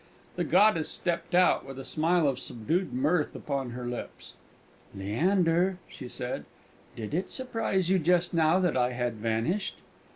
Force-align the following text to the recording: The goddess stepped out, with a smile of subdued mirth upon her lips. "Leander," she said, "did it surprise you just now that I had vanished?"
The 0.35 0.43
goddess 0.43 0.89
stepped 0.89 1.35
out, 1.35 1.63
with 1.63 1.77
a 1.77 1.85
smile 1.85 2.27
of 2.27 2.39
subdued 2.39 2.91
mirth 2.91 3.35
upon 3.35 3.69
her 3.69 3.85
lips. 3.85 4.33
"Leander," 4.95 5.77
she 5.87 6.07
said, 6.07 6.45
"did 6.95 7.13
it 7.13 7.29
surprise 7.29 7.87
you 7.91 7.99
just 7.99 8.33
now 8.33 8.57
that 8.57 8.75
I 8.75 8.93
had 8.93 9.17
vanished?" 9.17 9.75